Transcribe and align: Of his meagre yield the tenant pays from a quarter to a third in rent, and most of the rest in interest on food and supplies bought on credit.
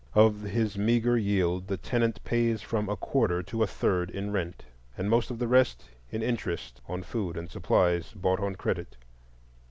Of 0.15 0.41
his 0.41 0.79
meagre 0.79 1.15
yield 1.19 1.67
the 1.67 1.77
tenant 1.77 2.23
pays 2.23 2.63
from 2.63 2.89
a 2.89 2.95
quarter 2.95 3.43
to 3.43 3.61
a 3.61 3.67
third 3.67 4.09
in 4.09 4.31
rent, 4.31 4.65
and 4.97 5.07
most 5.11 5.29
of 5.29 5.37
the 5.37 5.47
rest 5.47 5.83
in 6.09 6.23
interest 6.23 6.81
on 6.87 7.03
food 7.03 7.37
and 7.37 7.51
supplies 7.51 8.11
bought 8.13 8.39
on 8.39 8.55
credit. 8.55 8.97